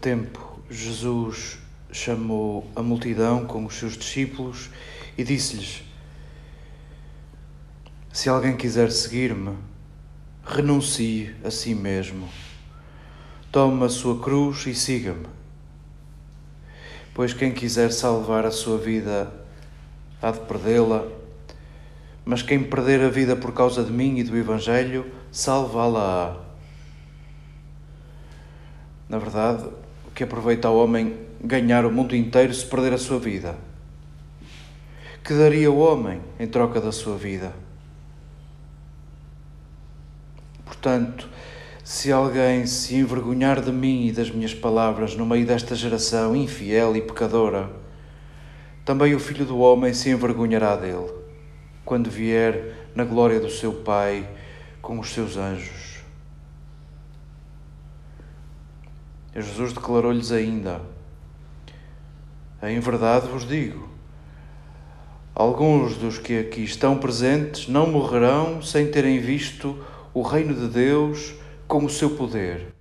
[0.00, 1.58] tempo, Jesus
[1.92, 4.70] chamou a multidão com os seus discípulos
[5.18, 5.82] e disse-lhes:
[8.12, 9.56] Se alguém quiser seguir-me,
[10.44, 12.28] renuncie a si mesmo.
[13.52, 15.26] Tome a sua cruz e siga-me.
[17.12, 19.32] Pois quem quiser salvar a sua vida
[20.22, 21.06] há de perdê-la,
[22.24, 26.49] mas quem perder a vida por causa de mim e do Evangelho, salvá-la-á.
[29.10, 29.64] Na verdade,
[30.06, 33.56] o que aproveita ao homem ganhar o mundo inteiro se perder a sua vida?
[35.24, 37.52] Que daria o homem em troca da sua vida?
[40.64, 41.28] Portanto,
[41.82, 46.94] se alguém se envergonhar de mim e das minhas palavras no meio desta geração infiel
[46.94, 47.68] e pecadora,
[48.84, 51.10] também o Filho do Homem se envergonhará dele,
[51.84, 54.30] quando vier na glória do seu Pai
[54.80, 55.80] com os seus anjos.
[55.80, 55.90] E
[59.34, 60.80] Jesus declarou-lhes ainda:
[62.62, 63.88] Em verdade vos digo,
[65.34, 69.82] alguns dos que aqui estão presentes não morrerão sem terem visto
[70.12, 71.34] o reino de Deus
[71.68, 72.74] com o seu poder.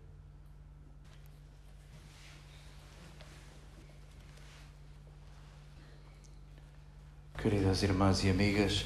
[7.38, 8.86] Queridas irmãs e amigas,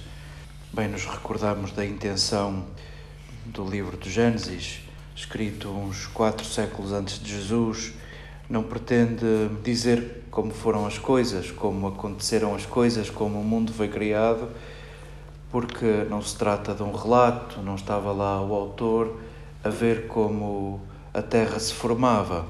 [0.71, 2.67] bem nos recordamos da intenção
[3.45, 4.82] do livro do Gênesis,
[5.15, 7.93] escrito uns quatro séculos antes de Jesus,
[8.49, 9.25] não pretende
[9.63, 14.49] dizer como foram as coisas, como aconteceram as coisas, como o mundo foi criado,
[15.51, 19.19] porque não se trata de um relato, não estava lá o autor
[19.63, 20.81] a ver como
[21.13, 22.45] a Terra se formava.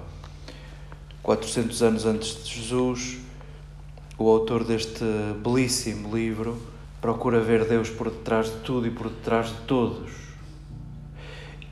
[1.21, 3.17] 400 anos antes de Jesus,
[4.17, 5.03] o autor deste
[5.43, 6.61] belíssimo livro
[7.01, 10.11] procura ver Deus por detrás de tudo e por detrás de todos.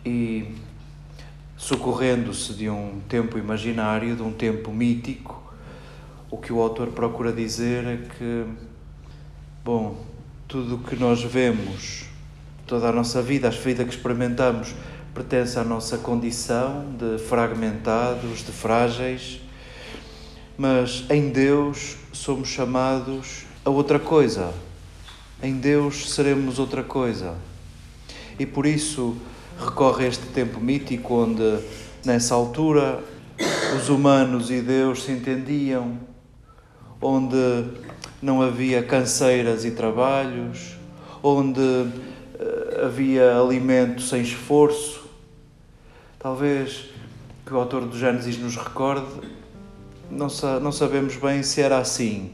[0.05, 0.55] E
[1.61, 5.39] socorrendo-se de um tempo imaginário, de um tempo mítico,
[6.31, 8.45] o que o autor procura dizer é que,
[9.63, 10.03] bom,
[10.47, 12.05] tudo o que nós vemos,
[12.65, 14.73] toda a nossa vida, a vida que experimentamos,
[15.13, 19.39] pertence à nossa condição de fragmentados, de frágeis,
[20.57, 24.51] mas em Deus somos chamados a outra coisa.
[25.43, 27.35] Em Deus seremos outra coisa.
[28.39, 29.15] E por isso
[29.61, 31.59] recorre a este tempo mítico onde,
[32.05, 33.03] nessa altura,
[33.75, 35.97] os humanos e Deus se entendiam,
[37.01, 37.65] onde
[38.21, 40.75] não havia canseiras e trabalhos,
[41.23, 45.01] onde uh, havia alimento sem esforço.
[46.19, 46.89] Talvez
[47.45, 49.27] que o autor do Gênesis nos recorde
[50.09, 52.31] não, sa não sabemos bem se era assim,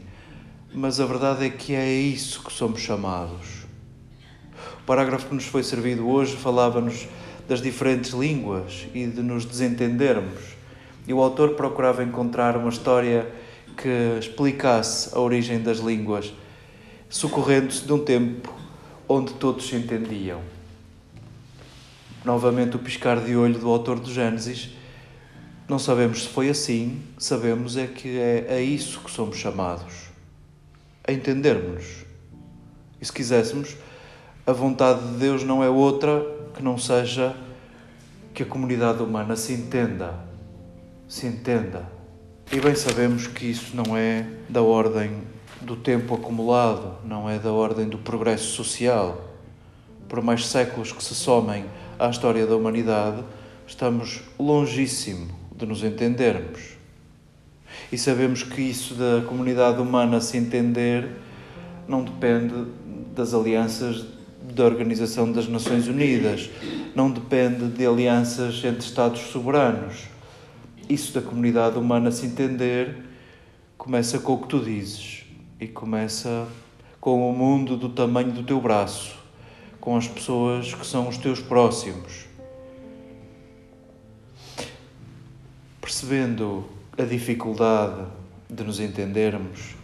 [0.74, 3.66] mas a verdade é que é isso que somos chamados.
[4.82, 7.06] O parágrafo que nos foi servido hoje falava-nos
[7.48, 10.38] das diferentes línguas e de nos desentendermos.
[11.06, 13.26] E o autor procurava encontrar uma história
[13.74, 16.32] que explicasse a origem das línguas,
[17.08, 18.54] socorrendo-se de um tempo
[19.08, 20.42] onde todos se entendiam.
[22.22, 24.70] Novamente, o piscar de olho do autor do Gênesis
[25.66, 29.94] não sabemos se foi assim, sabemos é que é a isso que somos chamados,
[31.06, 32.04] a entendermos-nos.
[33.00, 33.76] E se quiséssemos,
[34.46, 37.36] a vontade de Deus não é outra que não seja
[38.34, 40.12] que a comunidade humana se entenda,
[41.06, 41.88] se entenda.
[42.50, 45.22] E bem sabemos que isso não é da ordem
[45.60, 49.24] do tempo acumulado, não é da ordem do progresso social.
[50.08, 51.64] Por mais séculos que se somem
[51.96, 53.22] à história da humanidade,
[53.64, 56.76] estamos longíssimo de nos entendermos.
[57.92, 61.08] E sabemos que isso da comunidade humana se entender
[61.86, 62.66] não depende
[63.14, 66.50] das alianças da Organização das Nações Unidas,
[66.94, 70.04] não depende de alianças entre Estados soberanos.
[70.88, 72.96] Isso da comunidade humana se entender
[73.76, 75.24] começa com o que tu dizes
[75.60, 76.46] e começa
[77.00, 79.16] com o mundo do tamanho do teu braço,
[79.80, 82.28] com as pessoas que são os teus próximos
[85.88, 86.66] percebendo
[86.98, 88.04] a dificuldade
[88.50, 89.74] de nos entendermos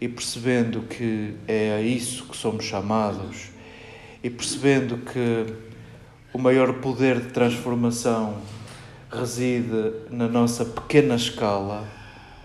[0.00, 3.50] e percebendo que é a isso que somos chamados
[4.26, 5.54] e percebendo que
[6.32, 8.38] o maior poder de transformação
[9.08, 11.86] reside na nossa pequena escala,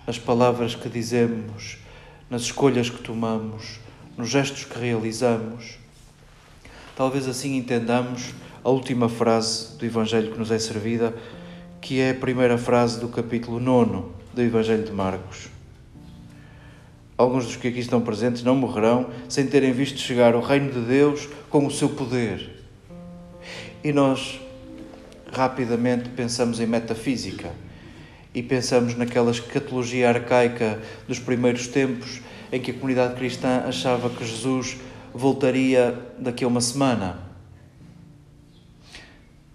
[0.05, 1.79] nas palavras que dizemos,
[2.29, 3.79] nas escolhas que tomamos,
[4.15, 5.79] nos gestos que realizamos.
[6.95, 8.31] Talvez assim entendamos
[8.63, 11.15] a última frase do Evangelho que nos é servida
[11.81, 14.03] que é a primeira frase do capítulo 9
[14.35, 15.60] do Evangelho de Marcos.
[17.21, 20.79] Alguns dos que aqui estão presentes não morrerão sem terem visto chegar o reino de
[20.79, 22.49] Deus com o seu poder.
[23.83, 24.41] E nós
[25.31, 27.51] rapidamente pensamos em metafísica
[28.33, 32.21] e pensamos naquela escatologia arcaica dos primeiros tempos
[32.51, 34.77] em que a comunidade cristã achava que Jesus
[35.13, 37.19] voltaria daqui a uma semana.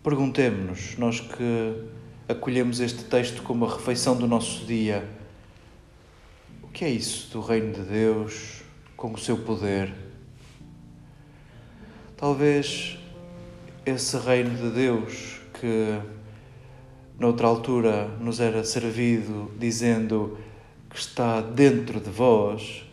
[0.04, 1.74] Perguntemos-nos, nós que
[2.28, 5.04] acolhemos este texto como a refeição do nosso dia,
[6.76, 8.60] que é isso do Reino de Deus
[8.98, 9.94] com o seu poder?
[12.18, 12.98] Talvez
[13.86, 15.98] esse Reino de Deus que
[17.18, 20.36] noutra altura nos era servido dizendo
[20.90, 22.84] que está dentro de vós,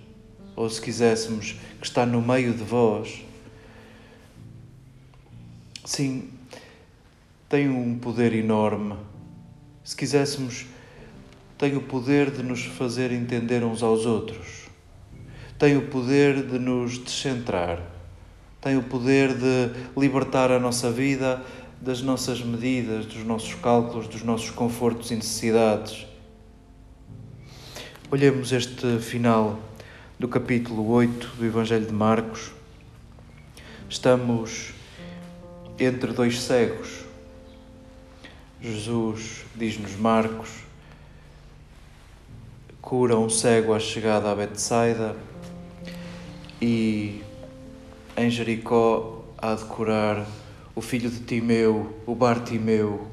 [0.56, 3.22] ou se quiséssemos, que está no meio de vós.
[5.84, 6.30] Sim,
[7.50, 8.96] tem um poder enorme.
[9.84, 10.68] Se quiséssemos,
[11.64, 14.66] tem o poder de nos fazer entender uns aos outros.
[15.58, 17.82] Tem o poder de nos descentrar.
[18.60, 21.42] Tem o poder de libertar a nossa vida
[21.80, 26.06] das nossas medidas, dos nossos cálculos, dos nossos confortos e necessidades.
[28.12, 29.58] Olhemos este final
[30.20, 32.52] do capítulo 8 do Evangelho de Marcos.
[33.90, 34.74] Estamos
[35.80, 37.06] entre dois cegos.
[38.60, 40.64] Jesus, diz-nos Marcos,
[42.84, 45.16] cura um cego à chegada a Betsaida
[46.62, 47.24] e
[48.18, 50.28] em Jericó há de curar
[50.76, 53.08] o filho de Timeu, o Bartimeu.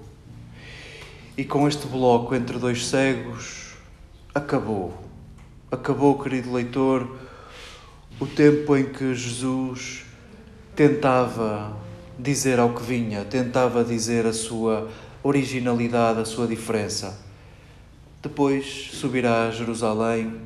[1.37, 3.75] E com este bloco entre dois cegos,
[4.35, 4.93] acabou.
[5.71, 7.09] Acabou, querido leitor,
[8.19, 10.05] o tempo em que Jesus
[10.75, 11.77] tentava
[12.19, 14.91] dizer ao que vinha, tentava dizer a sua
[15.23, 17.30] originalidade, a sua diferença.
[18.23, 20.43] Depois subirá a Jerusalém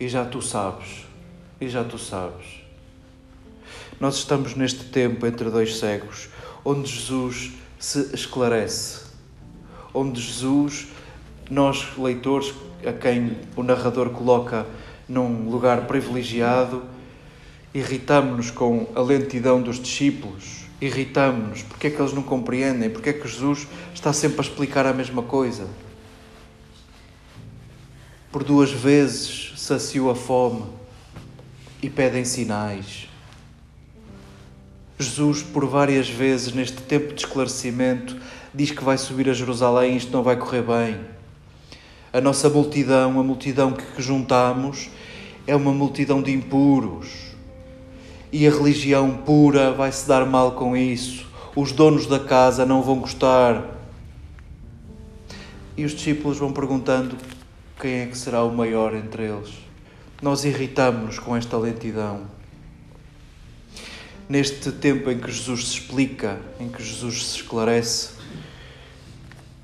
[0.00, 1.04] e já tu sabes,
[1.60, 2.46] e já tu sabes.
[4.00, 6.30] Nós estamos neste tempo entre dois cegos,
[6.64, 9.02] onde Jesus se esclarece,
[9.92, 10.86] onde Jesus,
[11.50, 12.54] nós leitores,
[12.86, 14.66] a quem o narrador coloca
[15.06, 16.84] num lugar privilegiado,
[17.74, 23.12] irritamos-nos com a lentidão dos discípulos, irritamos-nos, porque é que eles não compreendem, porque é
[23.12, 25.83] que Jesus está sempre a explicar a mesma coisa.
[28.34, 30.64] Por duas vezes saciou a fome
[31.80, 33.08] e pedem sinais.
[34.98, 38.16] Jesus, por várias vezes, neste tempo de esclarecimento,
[38.52, 41.00] diz que vai subir a Jerusalém e isto não vai correr bem.
[42.12, 44.90] A nossa multidão, a multidão que juntamos,
[45.46, 47.06] é uma multidão de impuros.
[48.32, 51.24] E a religião pura vai se dar mal com isso.
[51.54, 53.64] Os donos da casa não vão gostar.
[55.76, 57.16] E os discípulos vão perguntando
[57.80, 59.54] quem é que será o maior entre eles.
[60.22, 62.34] Nós irritamos-nos com esta lentidão
[64.28, 68.10] neste tempo em que Jesus se explica, em que Jesus se esclarece,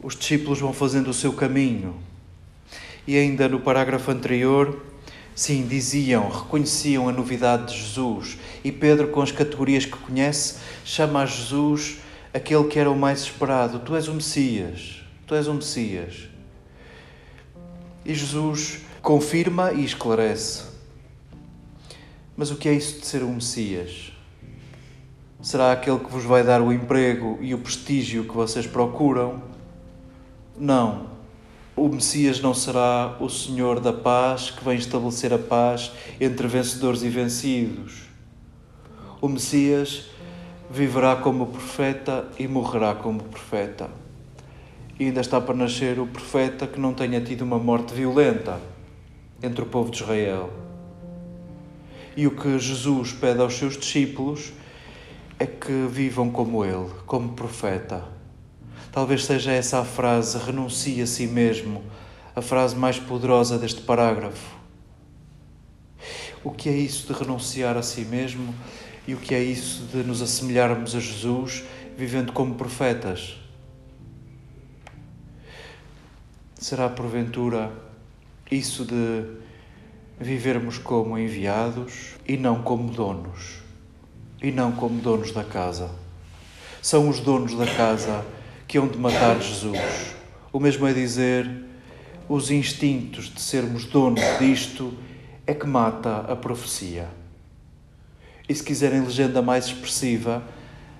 [0.02, 1.97] os discípulos vão fazendo o seu caminho.
[3.07, 4.81] E ainda no parágrafo anterior,
[5.35, 8.38] sim, diziam, reconheciam a novidade de Jesus.
[8.62, 11.99] E Pedro, com as categorias que conhece, chama a Jesus
[12.33, 16.29] aquele que era o mais esperado: Tu és o Messias, tu és o Messias.
[18.04, 20.64] E Jesus confirma e esclarece.
[22.37, 24.12] Mas o que é isso de ser um Messias?
[25.42, 29.42] Será aquele que vos vai dar o emprego e o prestígio que vocês procuram?
[30.59, 31.09] Não.
[31.76, 37.02] O Messias não será o Senhor da paz que vem estabelecer a paz entre vencedores
[37.02, 38.02] e vencidos.
[39.21, 40.07] O Messias
[40.71, 44.00] viverá como profeta e morrerá como profeta.
[45.00, 48.61] E ainda está para nascer o profeta que não tenha tido uma morte violenta
[49.42, 50.50] entre o povo de Israel.
[52.14, 54.52] E o que Jesus pede aos seus discípulos
[55.38, 58.04] é que vivam como ele, como profeta.
[58.92, 61.83] Talvez seja essa a frase, renuncie a si mesmo,
[62.37, 64.54] a frase mais poderosa deste parágrafo.
[66.45, 68.54] O que é isso de renunciar a si mesmo
[69.09, 71.64] e o que é isso de nos assemelharmos a Jesus
[71.97, 73.40] vivendo como profetas?
[76.70, 77.72] Será porventura
[78.48, 79.24] isso de
[80.20, 83.58] vivermos como enviados e não como donos?
[84.40, 85.90] e não como donos da casa.
[86.80, 88.24] São os donos da casa
[88.68, 90.14] que hão de matar Jesus.
[90.52, 91.50] O mesmo é dizer,
[92.28, 94.94] os instintos de sermos donos disto
[95.48, 97.08] é que mata a profecia.
[98.48, 100.40] E se quiserem legenda mais expressiva,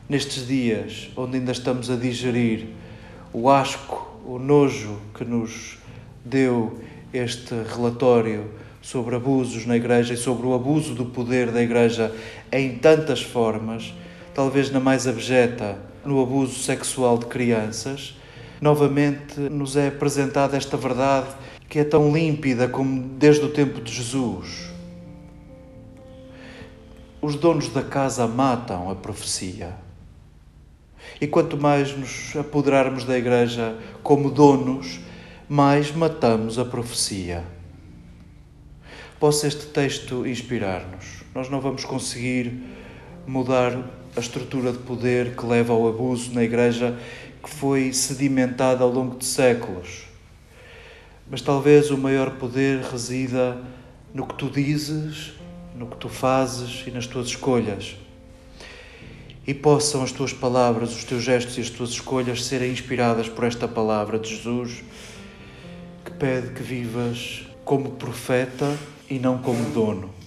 [0.09, 2.71] nestes dias onde ainda estamos a digerir
[3.33, 5.77] o asco, o nojo que nos
[6.25, 6.79] deu
[7.13, 8.49] este relatório
[8.81, 12.15] sobre abusos na Igreja e sobre o abuso do poder da Igreja
[12.53, 13.93] em tantas formas,
[14.33, 18.17] talvez na mais abjeta, no abuso sexual de crianças,
[18.61, 21.35] novamente nos é apresentada esta verdade
[21.69, 24.71] que é tão límpida como desde o tempo de Jesus.
[27.21, 29.90] Os donos da casa matam a profecia.
[31.21, 35.01] E quanto mais nos apoderarmos da Igreja como donos,
[35.49, 37.45] mais matamos a profecia.
[39.19, 41.23] Possa este texto inspirar-nos.
[41.35, 42.63] Nós não vamos conseguir
[43.27, 43.79] mudar
[44.17, 46.99] a estrutura de poder que leva ao abuso na Igreja
[47.43, 50.05] que foi sedimentada ao longo de séculos.
[51.31, 53.59] Mas talvez o maior poder resida
[54.13, 55.35] no que tu dizes,
[55.77, 57.97] no que tu fazes e nas tuas escolhas.
[59.47, 63.45] E possam as tuas palavras, os teus gestos e as tuas escolhas serem inspiradas por
[63.45, 64.83] esta palavra de Jesus,
[66.05, 68.77] que pede que vivas como profeta
[69.09, 70.20] e não como dono.